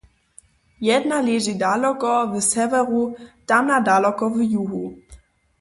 Jedna 0.87 1.19
leži 1.27 1.53
daloko 1.59 2.13
w 2.31 2.41
sewjeru, 2.47 3.05
tamna 3.53 3.79
daloko 3.93 4.35
w 4.35 4.43
juhu. 4.55 4.85